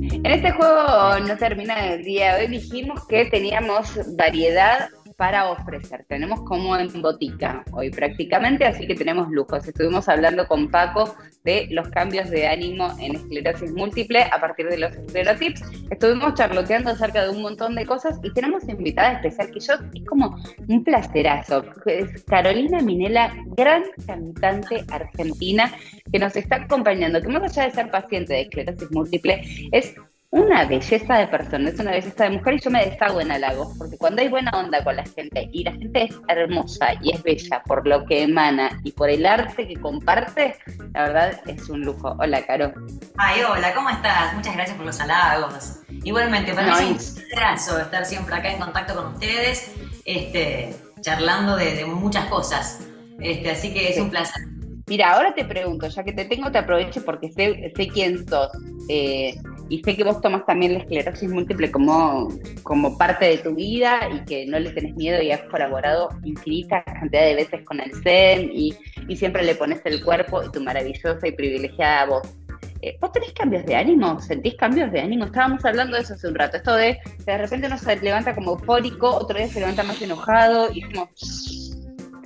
[0.00, 2.46] En este juego no termina el día hoy.
[2.46, 6.04] Dijimos que teníamos variedad para ofrecer.
[6.08, 9.66] Tenemos como en botica hoy prácticamente, así que tenemos lujos.
[9.66, 14.78] Estuvimos hablando con Paco de los cambios de ánimo en esclerosis múltiple a partir de
[14.78, 15.62] los esclerotips.
[15.90, 20.04] Estuvimos charloteando acerca de un montón de cosas y tenemos invitada especial que yo es
[20.04, 20.36] como
[20.68, 21.64] un placerazo.
[21.86, 25.72] Es Carolina Minela, gran cantante argentina
[26.12, 29.94] que nos está acompañando, que más allá de ser paciente de esclerosis múltiple, es
[30.30, 33.74] una belleza de persona, es una belleza de mujer y yo me deshago en halagos,
[33.78, 37.22] porque cuando hay buena onda con la gente y la gente es hermosa y es
[37.22, 40.56] bella por lo que emana y por el arte que comparte,
[40.94, 42.16] la verdad es un lujo.
[42.18, 42.72] Hola, Caro.
[43.16, 44.34] Ay, hola, ¿cómo estás?
[44.34, 45.80] Muchas gracias por los halagos.
[46.04, 49.72] Igualmente, para No, mí es un placer estar siempre acá en contacto con ustedes,
[50.04, 52.80] este, charlando de, de muchas cosas.
[53.20, 54.00] Este, así que es Sí.
[54.02, 54.42] un placer.
[54.88, 58.50] Mira, ahora te pregunto, ya que te tengo, te aprovecho porque sé, sé quién sos.
[58.88, 59.34] eh,
[59.68, 62.28] y sé que vos tomas también la esclerosis múltiple como,
[62.62, 66.84] como parte de tu vida y que no le tenés miedo y has colaborado infinita
[66.84, 68.76] cantidad de veces con el SEM y,
[69.08, 72.36] y siempre le pones el cuerpo y tu maravillosa y privilegiada voz.
[72.82, 74.20] Eh, ¿Vos tenés cambios de ánimo?
[74.20, 75.24] ¿Sentís cambios de ánimo?
[75.24, 76.56] Estábamos hablando de eso hace un rato.
[76.56, 80.68] Esto de de repente uno se levanta como eufórico, otro día se levanta más enojado
[80.72, 81.10] y es como...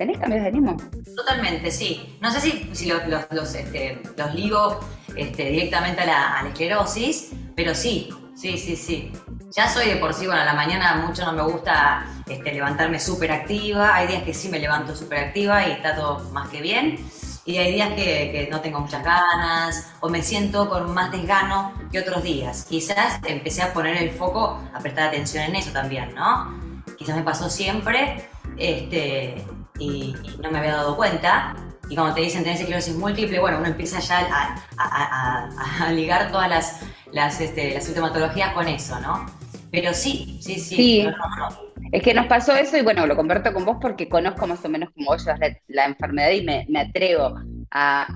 [0.01, 0.77] ¿Tenés cambios de ánimo?
[1.15, 2.17] Totalmente, sí.
[2.21, 4.79] No sé si, si lo- los, los, este, los ligo
[5.15, 9.11] este, directamente a la, a la esclerosis, pero sí, sí, sí, sí.
[9.55, 12.99] Ya soy de por sí, bueno, a la mañana mucho no me gusta este, levantarme
[12.99, 13.93] súper activa.
[13.95, 16.97] Hay días que sí me levanto súper activa y está todo más que bien.
[17.45, 21.73] Y hay días que, que no tengo muchas ganas o me siento con más desgano
[21.91, 22.65] que otros días.
[22.67, 26.59] Quizás empecé a poner el foco, a prestar atención en eso también, ¿no?
[26.97, 29.43] quizás me pasó siempre este,
[29.81, 31.55] y, y no me había dado cuenta.
[31.89, 35.91] Y como te dicen, tenés esclerosis múltiple, bueno, uno empieza ya a, a- a- a
[35.91, 36.79] ligar todas las,
[37.11, 39.25] las, este, las sintomatologías con eso, ¿no?
[39.71, 40.75] Pero sí, sí, sí.
[40.75, 41.03] Sí.
[41.03, 41.71] no, no, no.
[41.91, 44.69] Es que nos pasó eso y bueno, lo comparto con vos porque conozco más o
[44.69, 47.35] menos cómo vos la, la enfermedad y me, me atrevo
[47.71, 48.07] a,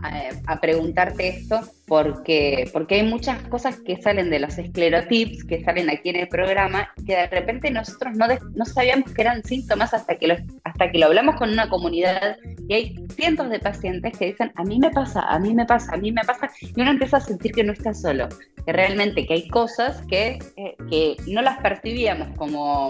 [0.48, 5.90] a- preguntarte esto porque, porque hay muchas cosas que salen de los esclerotips, que salen
[5.90, 10.16] aquí en el programa, que de repente nosotros no, no sabíamos que eran síntomas hasta
[10.16, 12.38] que, lo, hasta que lo hablamos con una comunidad
[12.68, 15.94] y hay cientos de pacientes que dicen, a mí me pasa, a mí me pasa,
[15.94, 18.28] a mí me pasa, y uno empieza a sentir que no está solo,
[18.66, 22.90] que realmente que hay cosas que, eh, que no las percibíamos como,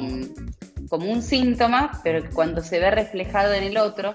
[0.89, 4.13] como un síntoma, pero que cuando se ve reflejado en el otro,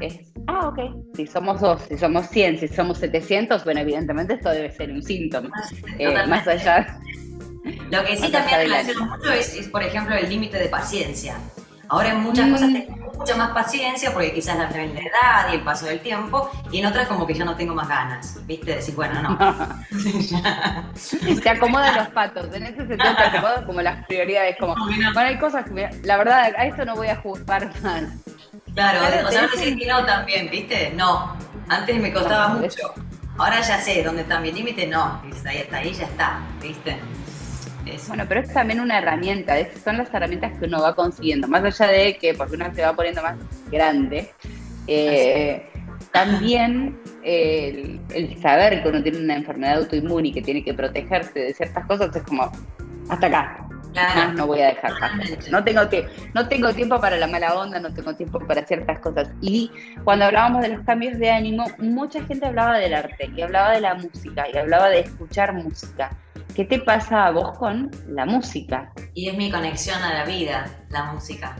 [0.00, 0.78] es, ah, ok,
[1.14, 5.02] si somos dos, si somos 100, si somos 700, bueno, evidentemente esto debe ser un
[5.02, 5.50] síntoma,
[5.98, 6.26] eh, Totalmente.
[6.28, 6.98] más allá.
[7.90, 11.36] Lo que sí también relaciona mucho es, es, por ejemplo, el límite de paciencia.
[11.88, 12.52] Ahora en muchas Mm.
[12.52, 16.50] cosas tengo mucha más paciencia porque quizás la, la edad y el paso del tiempo,
[16.72, 18.74] y en otras como que ya no tengo más ganas, ¿viste?
[18.74, 19.38] Decir, bueno, no.
[21.42, 24.74] Te acomodan los patos, en ese sentido te acomodan como las prioridades, como,
[25.14, 28.08] bueno, hay cosas que, me- la verdad, a esto no voy a juzgar nada.
[28.74, 30.92] Claro, Claro, o sea, te decir que no también, ¿viste?
[30.96, 31.36] No.
[31.68, 32.92] Antes me costaba mucho.
[33.38, 35.20] Ahora ya sé dónde está mi límite, no.
[35.46, 36.96] Ahí está, ahí ya está, ¿viste?
[38.08, 41.62] Bueno, pero es también una herramienta, es- son las herramientas que uno va consiguiendo, más
[41.64, 43.34] allá de que porque uno se va poniendo más
[43.70, 44.30] grande,
[44.86, 45.68] eh,
[46.10, 51.38] también el, el saber que uno tiene una enfermedad autoinmune y que tiene que protegerse
[51.38, 52.50] de ciertas cosas es como,
[53.10, 53.63] hasta acá,
[53.94, 54.28] claro.
[54.28, 55.10] más no voy a dejar pasar.
[55.10, 55.50] Totalmente.
[55.50, 55.80] No tengo,
[56.34, 59.28] no tengo tiempo para la mala onda, no tengo tiempo para ciertas cosas.
[59.40, 59.70] Y
[60.04, 63.80] cuando hablábamos de los cambios de ánimo, mucha gente hablaba del arte, y hablaba de
[63.80, 66.10] la música, y hablaba de escuchar música.
[66.54, 68.92] ¿Qué te pasa a vos con la música?
[69.14, 71.56] Y es mi conexión a la vida, la música.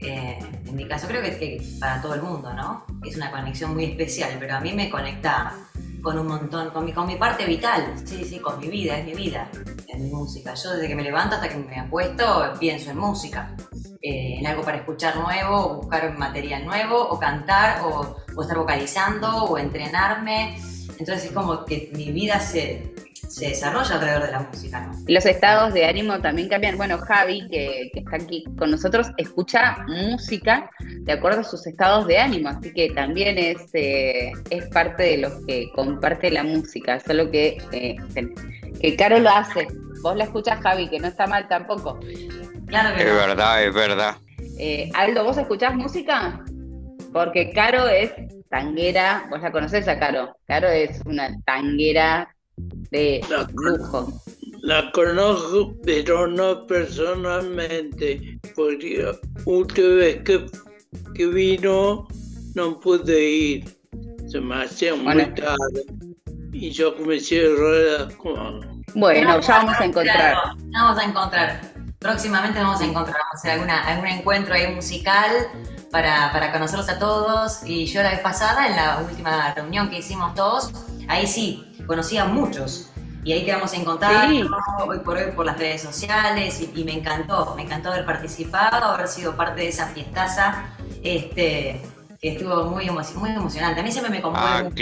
[0.00, 2.86] Eh, en mi caso, creo que, que para todo el mundo, ¿no?
[3.04, 5.52] Es una conexión muy especial, pero a mí me conecta
[6.02, 9.04] con un montón, con mi, con mi parte vital, sí, sí, con mi vida, es
[9.04, 9.50] mi vida,
[9.88, 10.54] en mi música.
[10.54, 13.54] Yo desde que me levanto hasta que me apuesto pienso en música,
[14.00, 18.56] eh, en algo para escuchar nuevo, o buscar material nuevo, o cantar, o, o estar
[18.56, 20.56] vocalizando, o entrenarme.
[20.98, 22.94] Entonces es como que mi vida se,
[23.38, 24.92] se desarrolla alrededor de la música, ¿no?
[25.06, 26.76] Y los estados de ánimo también cambian.
[26.76, 32.06] Bueno, Javi, que, que está aquí con nosotros, escucha música de acuerdo a sus estados
[32.08, 36.98] de ánimo, así que también es, eh, es parte de los que comparte la música,
[37.00, 37.96] solo que, eh,
[38.80, 39.68] que Caro lo hace.
[40.02, 41.98] Vos la escuchás, Javi, que no está mal tampoco.
[42.66, 43.14] Claro que Es no.
[43.14, 44.16] verdad, es verdad.
[44.58, 46.44] Eh, Aldo, ¿vos escuchás música?
[47.12, 48.12] Porque Caro es
[48.50, 50.36] tanguera, vos la conocés a Caro.
[50.46, 52.34] Caro es una tanguera
[52.90, 53.46] de No.
[53.54, 54.12] lujo.
[54.60, 59.06] La conozco, pero no personalmente, porque
[59.44, 60.46] última vez que,
[61.14, 62.08] que vino
[62.54, 63.78] no pude ir.
[64.26, 65.34] Se me hacía muy Bueno.
[65.34, 65.84] tarde.
[66.52, 68.82] Y yo comencé a ruedas con...
[68.94, 70.36] Bueno, ya vamos a encontrar.
[70.72, 71.60] Vamos a encontrar.
[72.00, 75.30] Próximamente vamos a encontrar, vamos a hacer alguna, algún encuentro ahí musical
[75.90, 77.60] para, para conocerlos a todos.
[77.64, 80.72] Y yo la vez pasada, en la última reunión que hicimos todos,
[81.06, 82.90] ahí sí, conocí a muchos.
[83.24, 84.44] Y ahí quedamos en contacto, Sí.
[84.86, 88.86] hoy por hoy por las redes sociales, y, y me encantó, me encantó haber participado,
[88.86, 90.66] haber sido parte de esa fiestaza,
[91.02, 91.82] este,
[92.20, 93.80] que estuvo muy, emo- muy emocionante.
[93.80, 94.74] A mí siempre me conmueve Ah, mucho.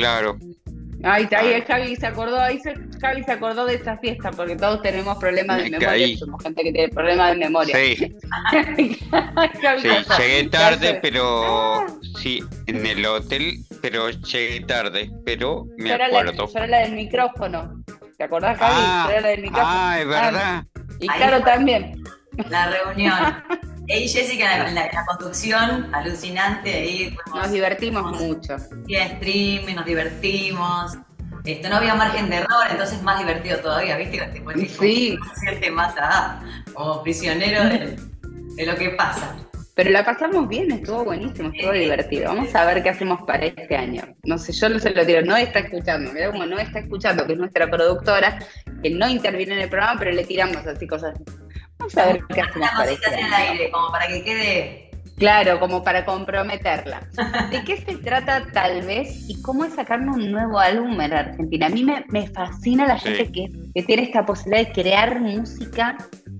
[1.00, 1.14] Claro.
[1.14, 4.56] Ahí, ahí el Javi se acordó, ahí se, Javi se acordó de esa fiesta, porque
[4.56, 6.16] todos tenemos problemas de Me memoria, caí.
[6.16, 7.76] somos gente que tiene problemas de memoria.
[7.76, 8.16] Sí,
[9.10, 11.86] Javi sí, llegué tarde, pero
[12.18, 16.46] sí, en el hotel, pero llegué tarde, pero me la, acuerdo.
[16.46, 17.82] yo era la del micrófono.
[18.16, 18.74] ¿Te acordás, Javi?
[18.78, 19.68] Ah, Yo era la del micrófono.
[19.70, 20.64] ah, es verdad.
[21.00, 21.52] Y Ahí Caro fue.
[21.52, 22.02] también.
[22.48, 23.14] La reunión.
[23.88, 28.56] Y Jessica en la, la conducción, alucinante, ahí Nos fuimos divertimos mucho.
[28.86, 30.98] vía streaming, nos divertimos.
[31.44, 34.18] Esto no había margen de error, entonces más divertido todavía, ¿viste?
[34.18, 35.16] Te pones Sí.
[35.32, 36.40] hacerte más ah,
[36.74, 37.96] como prisionero de,
[38.56, 39.36] de lo que pasa.
[39.76, 41.78] Pero la pasamos bien, estuvo buenísimo, estuvo Sí.
[41.80, 42.34] divertido.
[42.34, 44.02] Vamos a ver qué hacemos para este año.
[44.24, 47.24] No sé, yo no se lo digo, no está escuchando, mira como no está escuchando,
[47.26, 48.38] que es nuestra productora,
[48.82, 51.14] que no interviene en el programa, pero le tiramos así cosas.
[51.94, 54.82] Vamos a ver qué hacemos cosita este en el aire, como para que quede.
[55.16, 57.08] Claro, como para comprometerla.
[57.50, 61.66] ¿De qué se trata tal vez y cómo es sacarnos un nuevo álbum en Argentina?
[61.66, 63.08] A mí me, me fascina la Sí.
[63.14, 65.96] gente que, que tiene esta posibilidad de crear música,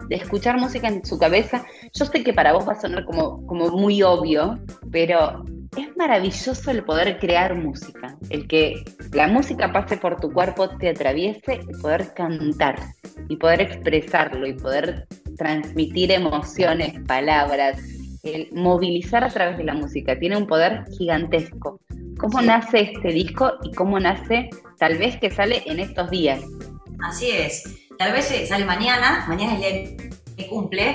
[0.08, 1.64] de escuchar música en su cabeza.
[1.94, 4.58] Yo sé que para vos va a sonar como, como muy obvio,
[4.92, 5.42] pero
[5.78, 10.90] es maravilloso el poder crear música, el que la música pase por tu cuerpo, te
[10.90, 12.76] atraviese y poder cantar
[13.28, 17.78] y poder expresarlo y poder transmitir emociones, palabras,
[18.22, 20.18] el movilizar a través de la música.
[20.18, 21.80] Tiene un poder gigantesco.
[22.18, 26.40] ¿Cómo nace este disco y cómo nace tal vez que sale en estos días?
[27.04, 27.64] Así es.
[27.98, 30.94] Tal vez eh, sale mañana, mañana es el de cumple.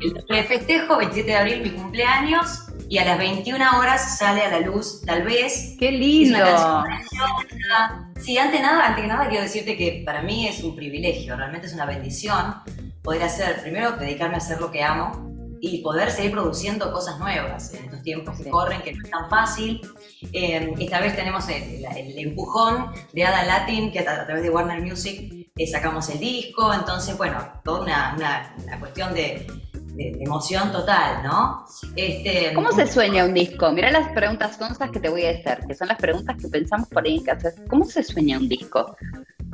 [0.00, 4.60] El festejo, 27 de abril, mi cumpleaños, y a las 21 horas sale a la
[4.60, 5.76] luz, tal vez.
[5.78, 6.38] ¡Qué lindo!
[8.20, 11.68] Sí, antes, nada, antes que nada quiero decirte que para mí es un privilegio, realmente
[11.68, 12.56] es una bendición
[13.02, 15.28] poder hacer, primero dedicarme a hacer lo que amo
[15.62, 18.50] y poder seguir produciendo cosas nuevas en estos tiempos que Sí.
[18.50, 19.80] corren, que no es tan fácil.
[20.32, 24.48] Eh, esta vez tenemos el, el empujón de Ada Latin, que a, a través de
[24.50, 29.46] Warner Music eh, sacamos el disco, entonces, bueno, toda una, una- una cuestión de,
[29.92, 31.66] de- de emoción total, ¿no?
[31.94, 33.70] Este, ¿Cómo se sueña un disco?
[33.72, 36.88] Mira las preguntas sonsas que te voy a hacer, que son las preguntas que pensamos
[36.88, 37.50] por ahí en casa.
[37.68, 38.96] ¿Cómo se sueña un disco?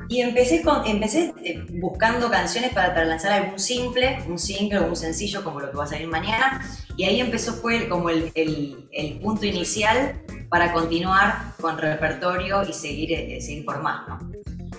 [0.09, 4.87] Y empecé, con, empecé eh, buscando canciones para, para lanzar algún simple, un single o
[4.89, 6.65] un sencillo como lo que va a salir mañana.
[6.97, 13.13] Y ahí empezó, fue como el, el- punto inicial para continuar con repertorio y seguir,
[13.13, 14.19] eh, seguir por más, ¿no?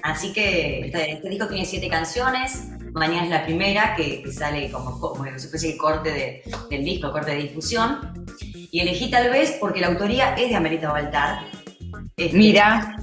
[0.03, 2.69] Así que este, este disco tiene siete canciones.
[2.93, 7.11] Mañana es la primera que, que sale como, como si fuese corte de- del disco,
[7.11, 8.13] corte de difusión.
[8.71, 11.39] Y elegí tal vez porque la autoría es de Amelita Baltar.
[12.15, 12.97] Este, Mira.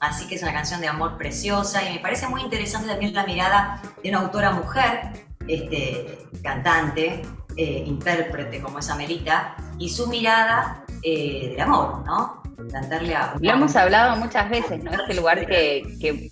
[0.00, 3.24] Así que es una canción de amor preciosa y me parece muy interesante también la
[3.24, 5.12] mirada de una autora mujer,
[5.46, 7.22] este, cantante,
[7.56, 12.42] eh, intérprete como es Amelita, y su mirada eh, del amor, ¿no?
[12.72, 13.34] Cantarle a...
[13.38, 14.92] Lo hemos hablado muchas veces, ¿no?
[14.92, 16.30] Este lugar que, que,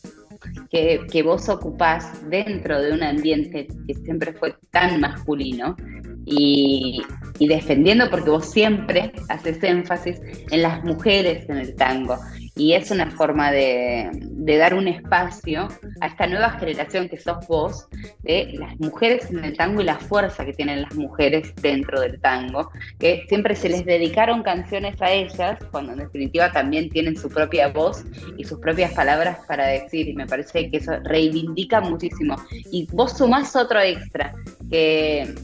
[0.73, 5.77] que, vos ocupás dentro de un ambiente que siempre fue tan masculino
[6.25, 7.03] y,
[7.39, 10.19] y defendiendo porque vos siempre haces énfasis
[10.51, 12.17] en las mujeres en el tango.
[12.55, 14.11] Y es una forma de,
[14.59, 15.69] dar un espacio
[16.01, 17.89] a esta nueva generación que sos vos,
[18.23, 22.21] de las mujeres en el tango y la fuerza que tienen las mujeres dentro del
[22.21, 27.31] tango, que siempre se les dedicaron canciones a ellas, cuando en definitiva también tienen su
[27.31, 28.05] propia voz
[28.37, 32.37] y sus propias palabras para decir, y me parece que eso reivindica muchísimo.
[32.71, 34.35] Y vos sumás otro extra,
[34.71, 35.35] que,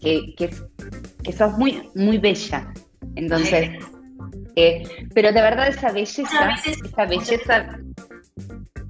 [0.00, 0.50] que, que,
[1.22, 2.72] que sos muy, muy bella.
[3.16, 3.70] Entonces,
[4.56, 4.82] eh,
[5.14, 7.78] pero de verdad esa belleza, veces- esa belleza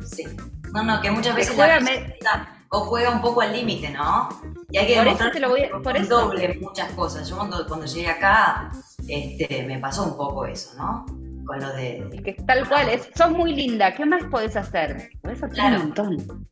[0.07, 0.25] Sí.
[0.73, 3.91] No, no, que muchas veces juega la me- belleza o juega un poco al límite,
[3.91, 4.29] ¿no?
[4.71, 6.21] Y hay que Por eso te lo voy a- por un eso.
[6.21, 7.29] doble muchas cosas.
[7.29, 8.71] Yo cuando, cuando llegué acá,
[9.09, 11.07] este, me pasó un poco eso, ¿no?
[11.47, 12.09] Con lo de...
[12.25, 15.11] que tal cual es, sos muy linda, ¿qué más podés hacer?
[15.23, 15.77] Podés hacer Claro.
[15.77, 16.49] un montón.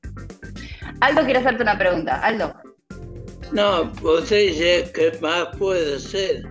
[1.00, 2.54] Aldo quiere hacerte una pregunta, Aldo.
[3.52, 6.44] No, vos dices que más puede hacer.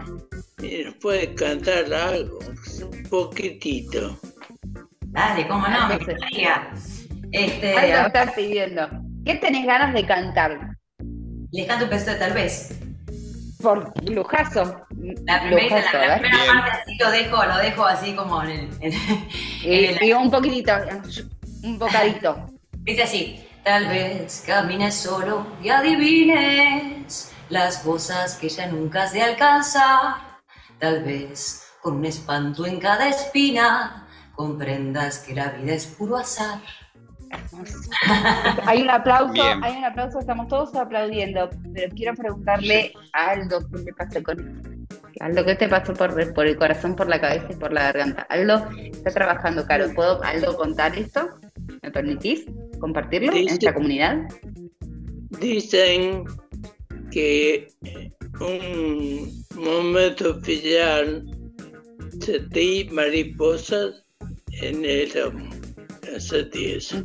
[0.61, 4.17] Y nos puede cantar algo, un poquitito.
[5.07, 6.71] Dale, cómo no, me gustaría.
[7.31, 8.87] Este, Aldo está pidiendo.
[9.25, 10.75] ¿Qué tenés ganas de cantar?
[11.53, 12.79] les canto un pedazo de tal vez.
[13.61, 14.85] Por lujazo.
[15.25, 16.19] La primera, Lujazo, la, la ¿eh?
[16.19, 18.69] primera parte así lo dejo, lo dejo así como en el...
[18.79, 18.93] en-
[19.63, 20.71] en el- Y, y un poquitito,
[21.63, 22.47] un bocadito.
[22.83, 29.21] Dice así, tal vez camines solo y adivines las cosas que ya nunca has de
[29.21, 30.30] alcanzar.
[30.81, 36.59] Tal vez con un espanto en cada espina comprendas que la vida es puro azar.
[38.65, 39.63] Hay un aplauso, Bien.
[39.63, 44.81] hay un aplauso, estamos todos aplaudiendo, pero quiero preguntarle a Aldo qué le pasó con
[45.19, 48.23] Aldo, ¿qué te pasó por, por el corazón, por la cabeza y por la garganta?
[48.23, 49.93] Aldo está trabajando caro.
[49.93, 51.29] ¿Puedo, Aldo, contar esto?
[51.83, 52.45] ¿Me permitís
[52.79, 54.17] compartirlo en esta comunidad?
[55.39, 56.25] Dicen
[57.11, 57.67] que
[58.39, 61.23] un momento especial
[62.19, 64.03] sentí mariposas
[64.61, 65.11] en el
[66.15, 67.03] hace 10.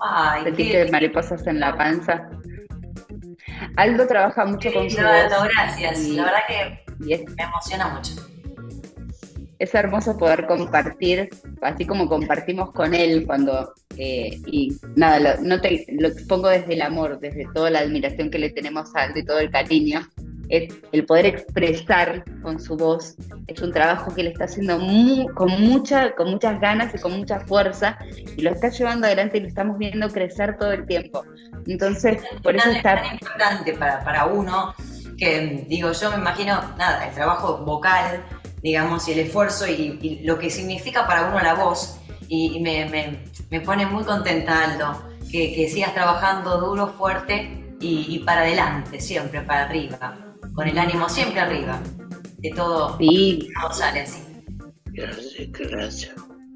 [0.00, 2.28] Ay, Sentiste mariposas en la panza.
[3.76, 5.30] Aldo trabaja mucho con su No, voz.
[5.30, 6.04] no, gracias.
[6.04, 8.12] Y- La verdad que y es me emociona mucho.
[9.58, 11.28] Es hermoso poder compartir,
[11.62, 16.74] así como compartimos con él cuando, eh, y nada, lo, no te, lo expongo desde
[16.74, 20.00] el amor, desde toda la admiración que le tenemos a él y todo el cariño,
[20.48, 23.16] es el poder expresar con su voz,
[23.48, 24.78] es un trabajo que le está haciendo
[25.34, 27.98] con, mucha, con muchas ganas y con mucha fuerza,
[28.36, 31.24] y lo está llevando adelante y lo estamos viendo crecer todo el tiempo.
[31.66, 34.74] Entonces, por eso está tan importante para, para uno
[35.18, 38.22] que, digo, yo me imagino, nada, el trabajo vocal,
[38.62, 41.98] digamos, y el esfuerzo y, y lo que significa para uno la voz.
[42.28, 43.18] Y, y me, me-
[43.50, 49.00] me pone muy contenta, Aldo, que, que sigas trabajando duro, fuerte y, y para adelante,
[49.00, 50.16] siempre para arriba,
[50.54, 51.80] con el ánimo siempre arriba.
[52.38, 54.22] De todo, Sí, todo sale así.
[54.86, 56.14] Gracias, gracias.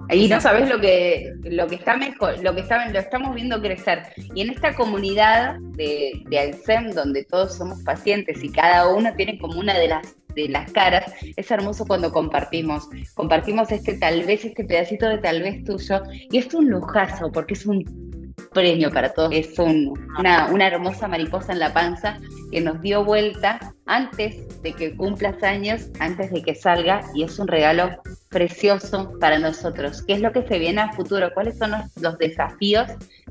[0.09, 3.61] Ahí no sabes lo que, lo que está mejor, lo que está, lo estamos viendo
[3.62, 4.03] crecer.
[4.34, 9.38] Y en esta comunidad de, de Alcem, donde todos somos pacientes y cada uno tiene
[9.38, 14.44] como una de las de las caras, es hermoso cuando compartimos, compartimos este tal vez,
[14.44, 18.11] este pedacito de tal vez tuyo, y es un lujazo, porque es un
[18.53, 19.32] premio para todos.
[19.32, 22.18] Es una, una, hermosa mariposa en la panza
[22.50, 27.38] que nos dio vuelta antes de que cumplas años, antes de que salga, y es
[27.38, 27.90] un regalo
[28.28, 30.03] precioso para nosotros.
[30.03, 31.30] ¿Qué es lo que se viene a futuro?
[31.34, 32.90] ¿Cuáles son los, desafíos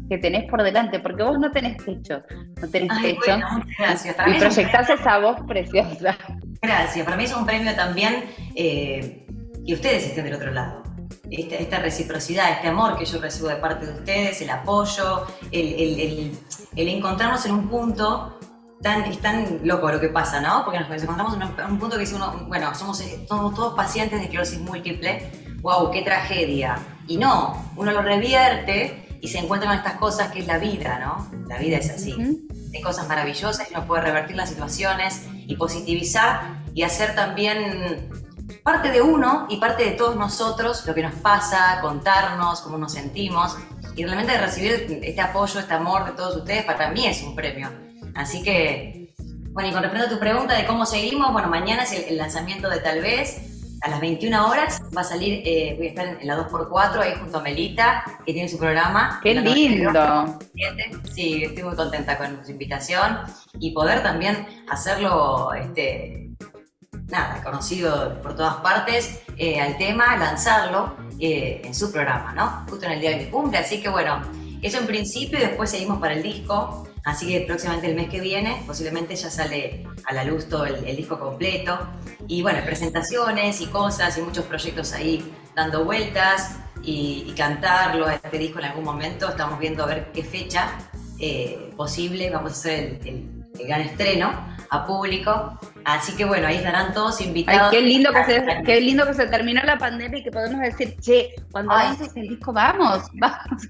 [0.09, 0.99] que tenés por delante?
[0.99, 2.22] Porque vos no tenés techo,
[2.61, 3.39] no tenés techo.
[4.28, 6.17] y proyectás esa voz preciosa.
[6.61, 9.26] Gracias, para mí es un premio también eh,
[9.65, 10.90] que ustedes estén del otro lado
[11.32, 16.38] esta, reciprocidad, este amor que yo recibo de parte de ustedes, el apoyo, el,
[16.75, 18.38] encontrarnos en un punto
[18.82, 20.63] tan, es tan loco lo que pasa, ¿no?
[20.65, 24.59] Porque nos encontramos en un, punto que dice uno, bueno, somos, todos pacientes de esclerosis
[24.59, 26.77] múltiple, wow, qué tragedia.
[27.07, 30.99] Y no, uno lo revierte y se encuentra con estas cosas que es la vida,
[30.99, 31.47] ¿no?
[31.47, 32.15] La vida es así.
[32.73, 38.09] Hay cosas maravillosas y uno puede revertir las situaciones y positivizar y hacer también
[38.64, 42.93] parte de uno y parte de todos nosotros, lo que nos pasa, contarnos, cómo nos
[42.93, 43.57] sentimos.
[43.95, 47.70] Y realmente recibir este apoyo, este amor de todos ustedes, para mí es un premio.
[48.16, 49.14] Así que,
[49.51, 52.70] bueno, y con respecto a tu pregunta de cómo seguimos, bueno, mañana es el, lanzamiento
[52.70, 53.47] de Tal vez.
[53.84, 57.16] A las 21 horas va a salir, eh, voy a estar en la 2x4 ahí
[57.20, 59.20] junto a Melita, que tiene su programa.
[59.24, 60.39] ¡Qué lindo!
[61.12, 63.22] Sí, estoy muy contenta con su invitación
[63.59, 66.20] y poder también hacerlo este,
[67.12, 72.66] nada, conocido por todas partes eh, al tema, lanzarlo eh, en su programa, ¿no?
[72.70, 74.22] Justo en el día de mi cumple, así que bueno,
[74.62, 78.20] eso en principio y después seguimos para el disco, así que próximamente el mes que
[78.22, 81.80] viene posiblemente ya sale a la luz todo el, disco completo.
[82.28, 88.38] Y bueno, presentaciones y cosas y muchos proyectos ahí dando vueltas y, cantarlo a este
[88.38, 90.74] disco en algún momento, estamos viendo a ver qué fecha
[91.20, 96.57] eh, posible, vamos a hacer el, el gran estreno a público Así que bueno, ahí
[96.57, 97.72] estarán todos invitados.
[97.72, 100.95] qué lindo que se, qué lindo que se terminó la pandemia y que podemos decir,
[100.99, 103.67] che, cuando lances el disco, vamos, vamos,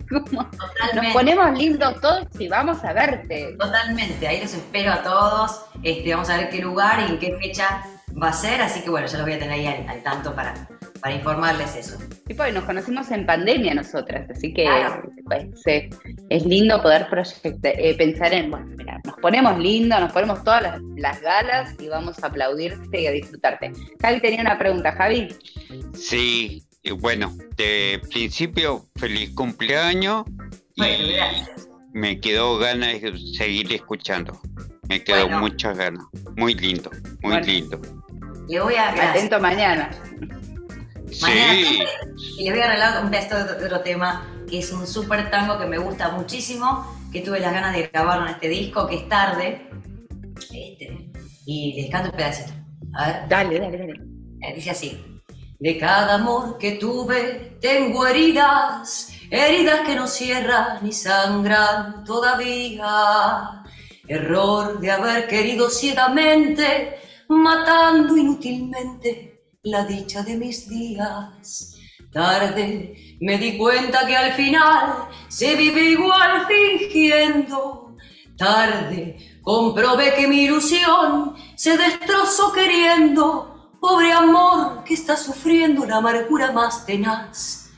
[0.93, 3.55] nos ponemos lindos todos y vamos a verte.
[3.57, 5.65] Totalmente, ahí los espero a todos.
[5.83, 7.83] Este, vamos a ver qué lugar y en qué fecha
[8.21, 10.53] va a ser, así que bueno, ya los voy a tener ahí al tanto para,
[11.01, 11.97] para informarles eso.
[12.27, 14.67] Sí, porque nos conocimos en pandemia nosotras, así que
[15.25, 15.45] pues,
[16.29, 17.07] es lindo poder
[17.63, 22.23] eh, pensar en, bueno, mira, nos ponemos lindo, nos ponemos todas las, galas y vamos
[22.23, 23.73] a aplaudirte y a disfrutarte.
[24.01, 25.27] Javi tenía una pregunta, Javi.
[25.93, 26.63] Sí,
[26.99, 30.23] bueno, de principio, feliz cumpleaños.
[30.75, 30.83] y
[31.93, 34.39] Me quedó ganas de seguir escuchando.
[34.89, 36.03] Me quedó muchas ganas.
[36.35, 36.89] Muy lindo,
[37.21, 37.79] muy lindo.
[38.47, 39.89] Le voy a Atento mañana.
[41.19, 45.29] Mañana y les voy a regalar un pedazo de otro tema que es un súper
[45.29, 48.95] tango que me gusta muchísimo, que tuve las ganas de grabarlo en este disco, que
[48.95, 49.69] es tarde.
[50.53, 51.09] Este,
[51.45, 52.53] y les canto un pedacito.
[52.93, 53.29] A ver.
[53.29, 53.93] Dale, dale, dale.
[54.41, 55.21] Eh, dice así.
[55.59, 63.63] De cada amor que tuve tengo heridas, heridas que no cierran ni sangran todavía.
[64.07, 66.97] Error de haber querido ciegamente,
[67.29, 69.30] matando inútilmente
[69.63, 71.75] la dicha de mis días.
[72.11, 77.95] Tarde me di cuenta que al final se vive igual fingiendo.
[78.37, 83.77] Tarde comprobé que mi ilusión se destrozó queriendo.
[83.79, 87.69] Pobre amor que está sufriendo la amargura más tenaz.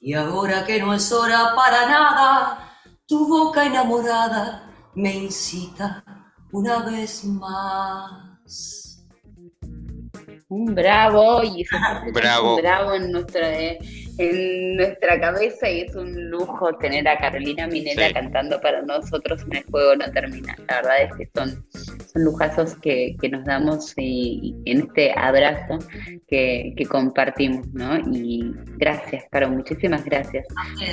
[0.00, 6.04] Y ahora que no es hora para nada, tu boca enamorada me incita
[6.50, 8.81] una vez más
[10.52, 11.76] un bravo y eso
[12.12, 12.56] bravo.
[12.56, 13.48] un bravo en nuestra,
[14.18, 19.56] en nuestra cabeza y es un lujo tener a Carolina Minera cantando para nosotros en
[19.56, 20.54] el juego no termina.
[20.68, 21.64] La verdad es que son,
[22.12, 25.78] son lujazos que, nos damos y, en este abrazo
[26.28, 27.98] que, compartimos, ¿no?
[28.12, 30.46] Y gracias, Caro, muchísimas gracias.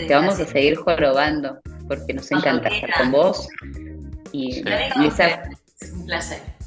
[0.07, 3.49] Te vamos a seguir jorobando porque nos encanta estar con vos.
[4.31, 6.58] Y, es un placer.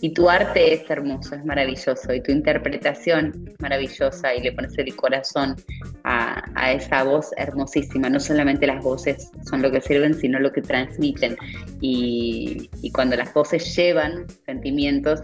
[0.00, 4.76] Y tu arte es hermoso, es maravilloso, y tu interpretación es maravillosa, y le pones
[4.78, 5.56] el corazón
[6.04, 8.08] a, esa voz hermosísima.
[8.08, 11.36] No solamente las voces son lo que sirven, sino lo que transmiten.
[11.80, 15.22] Y, cuando las voces llevan sentimientos,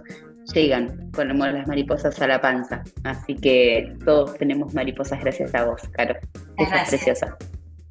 [0.53, 2.83] llegan como las mariposas a la panza.
[3.05, 6.15] Así que todos tenemos mariposas gracias a vos, Caro.
[6.59, 7.37] es preciosa.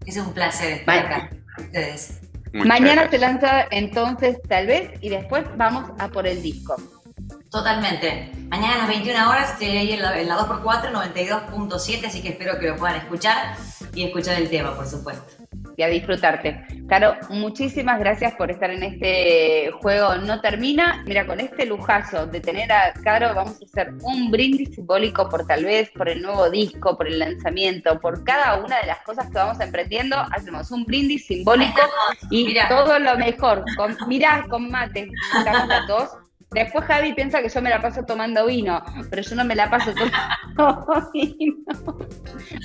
[0.05, 1.29] Es un placer estar acá.
[2.53, 6.75] Mañana se lanza entonces tal vez y después vamos a por el disco.
[7.49, 8.31] Totalmente.
[8.49, 12.29] Mañana a las 21 horas estoy ahí en la, en la 2x4, 92.7, así que
[12.29, 13.55] espero que lo puedan escuchar
[13.93, 15.42] y escuchar el tema, por supuesto.
[15.75, 16.65] Y a disfrutarte.
[16.87, 21.03] Caro, muchísimas gracias por estar en este juego No Termina.
[21.05, 25.47] Mira, con este lujazo de tener a Caro, vamos a hacer un brindis simbólico por
[25.47, 29.27] tal vez, por el nuevo disco, por el lanzamiento, por cada una de las cosas
[29.27, 30.17] que vamos emprendiendo.
[30.31, 31.81] Hacemos un brindis simbólico
[32.29, 32.67] y Mirá.
[32.69, 33.63] todo lo mejor.
[33.75, 35.09] Con, mirá, con mate.
[35.37, 36.09] Estamos las dos.
[36.53, 39.69] Después Javi piensa que yo me la paso tomando vino, pero yo no me la
[39.69, 39.91] paso
[40.55, 41.55] tomando vino.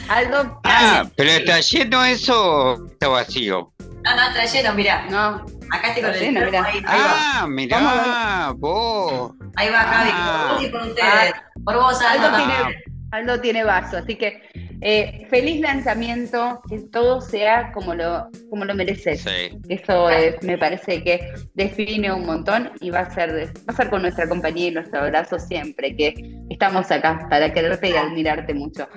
[0.08, 2.34] Aldo, Ah, pero está lleno eso,
[2.74, 3.72] o está vacío.
[4.04, 5.06] No, no, está lleno, mirá.
[5.10, 6.64] no, Acá estoy con el lleno, mirá.
[6.64, 7.40] ahí, ahí va.
[7.40, 9.32] Ah, mirá, vos.
[9.56, 10.46] Ahí va, Javi, Ah.
[10.48, 11.32] por vos y por ustedes.
[11.64, 12.36] Por vos, Aldo Aldo.
[12.38, 14.42] tiene, Aldo tiene vaso, así que
[14.80, 19.22] eh, feliz lanzamiento, que todo sea como lo, como lo mereces.
[19.22, 19.58] Sí.
[19.68, 23.90] Eso es, me parece que define un montón y va a ser va a ser
[23.90, 26.14] con nuestra compañía y nuestro abrazo siempre, que
[26.48, 28.88] estamos acá para quererte y admirarte mucho.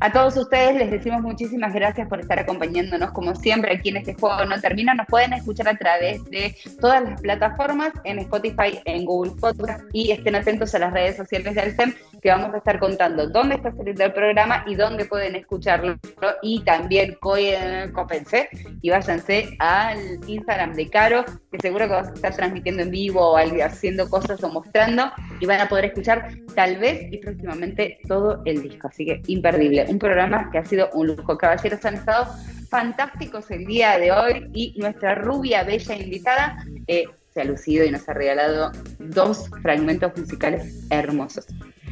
[0.00, 4.14] A todos ustedes les decimos muchísimas gracias por estar acompañándonos como siempre aquí en este
[4.14, 4.94] juego no termina.
[4.94, 10.12] Nos pueden escuchar a través de todas las plataformas en Spotify, en Google Podcast y
[10.12, 11.94] estén atentos a las redes sociales de Alcem
[12.28, 15.96] vamos a estar contando dónde está saliendo el programa y dónde pueden escucharlo
[16.42, 18.48] y también eh, cópense
[18.82, 23.32] y váyanse al Instagram de Caro que seguro que vas a estar transmitiendo en vivo
[23.32, 25.10] o haciendo cosas o mostrando
[25.40, 28.88] y van a poder escuchar tal vez y próximamente todo el disco.
[28.88, 29.86] Así que imperdible.
[29.88, 31.36] Un programa que ha sido un lujo.
[31.36, 32.26] Caballeros han estado
[32.68, 37.90] fantásticos el día de hoy y nuestra rubia, bella invitada eh, se ha lucido y
[37.90, 41.46] nos ha regalado dos fragmentos musicales hermosos.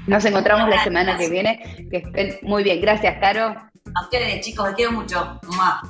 [0.06, 1.88] Nos encontramos la semana que viene.
[1.90, 2.80] Que estén muy bien.
[2.80, 3.54] Gracias, Caro.
[3.94, 5.40] A ustedes, chicos, les quiero mucho.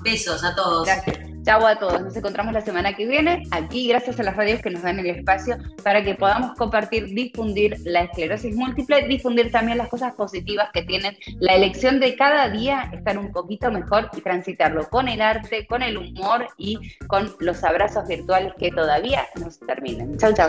[0.02, 0.86] Besos a todos.
[0.86, 1.34] Gracias.
[1.44, 2.00] Chau a todos.
[2.00, 5.06] Nos encontramos la semana que viene aquí, gracias a las radios que nos dan el
[5.06, 10.82] espacio para que podamos compartir, difundir la esclerosis múltiple, difundir también las cosas positivas que
[10.82, 15.66] tienen la elección de cada día estar un poquito mejor y transitarlo con el arte,
[15.66, 20.16] con el humor y con los abrazos virtuales que todavía nos terminan.
[20.16, 20.48] Chau, chau.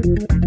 [0.00, 0.37] Thank you.